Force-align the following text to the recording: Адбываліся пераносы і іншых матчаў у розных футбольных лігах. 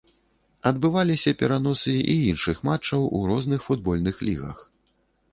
Адбываліся 0.69 1.33
пераносы 1.41 1.93
і 2.13 2.15
іншых 2.31 2.57
матчаў 2.69 3.05
у 3.19 3.21
розных 3.33 3.59
футбольных 3.69 4.15
лігах. 4.29 4.57